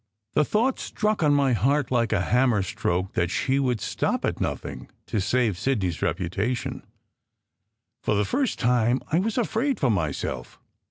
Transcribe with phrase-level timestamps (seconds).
[0.33, 4.41] The thought struck on my heart like a hammer stroke that she would stop at
[4.41, 6.81] nothing to save Sidney s reputation.
[8.01, 10.59] For the first time, I was afraid for myself.